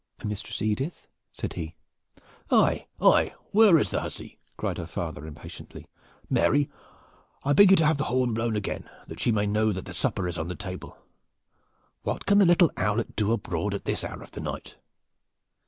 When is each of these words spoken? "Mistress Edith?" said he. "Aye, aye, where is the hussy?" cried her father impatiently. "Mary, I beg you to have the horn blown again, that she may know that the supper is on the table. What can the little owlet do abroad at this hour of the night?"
"Mistress 0.25 0.63
Edith?" 0.63 1.05
said 1.31 1.53
he. 1.53 1.75
"Aye, 2.49 2.87
aye, 2.99 3.35
where 3.51 3.77
is 3.77 3.91
the 3.91 4.01
hussy?" 4.01 4.39
cried 4.57 4.79
her 4.79 4.87
father 4.87 5.27
impatiently. 5.27 5.85
"Mary, 6.27 6.71
I 7.43 7.53
beg 7.53 7.69
you 7.69 7.77
to 7.77 7.85
have 7.85 7.99
the 7.99 8.05
horn 8.05 8.33
blown 8.33 8.55
again, 8.55 8.89
that 9.05 9.19
she 9.19 9.31
may 9.31 9.45
know 9.45 9.71
that 9.71 9.85
the 9.85 9.93
supper 9.93 10.27
is 10.27 10.39
on 10.39 10.47
the 10.47 10.55
table. 10.55 10.97
What 12.01 12.25
can 12.25 12.39
the 12.39 12.47
little 12.47 12.71
owlet 12.77 13.15
do 13.15 13.31
abroad 13.31 13.75
at 13.75 13.85
this 13.85 14.03
hour 14.03 14.23
of 14.23 14.31
the 14.31 14.41
night?" 14.41 14.75